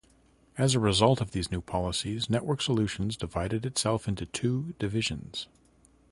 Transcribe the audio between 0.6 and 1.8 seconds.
a result of these new